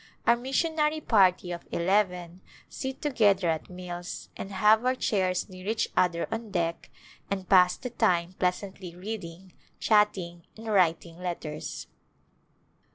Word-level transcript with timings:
Our 0.25 0.35
missionary 0.35 0.99
party 0.99 1.51
of 1.51 1.67
eleven 1.71 2.41
sit 2.67 3.03
together 3.03 3.49
at 3.49 3.69
meals 3.69 4.29
and 4.35 4.49
have 4.51 4.83
our 4.83 4.95
chairs 4.95 5.47
near 5.47 5.67
each 5.67 5.89
other 5.95 6.27
on 6.31 6.49
deck 6.49 6.89
and 7.29 7.47
pass 7.47 7.77
the 7.77 7.91
time 7.91 8.33
pleasantly 8.39 8.93
in 8.93 8.97
reading, 8.99 9.53
chatting 9.79 10.47
and 10.57 10.65
writing 10.69 11.19
letters. 11.19 11.85